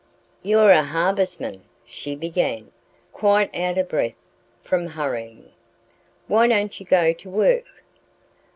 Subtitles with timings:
[0.41, 2.71] "You're a harvestman," she began,
[3.13, 4.15] quite out of breath
[4.63, 5.51] from hurrying.
[6.27, 7.67] "Why don't you go to work?"